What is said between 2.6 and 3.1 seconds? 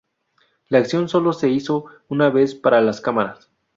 las